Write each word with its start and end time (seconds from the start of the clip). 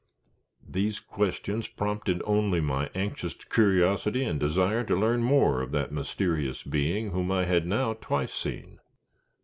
These 0.67 0.99
questions, 0.99 1.67
prompted 1.67 2.23
only 2.25 2.59
my 2.59 2.89
anxious 2.95 3.35
curiosity 3.35 4.23
and 4.23 4.39
desire 4.39 4.83
to 4.85 4.95
learn 4.95 5.21
more 5.21 5.61
of 5.61 5.71
that 5.73 5.91
mysterious 5.91 6.63
being 6.63 7.11
whom 7.11 7.31
I 7.31 7.43
had 7.43 7.67
now 7.67 7.93
twice 7.93 8.33
seen. 8.33 8.79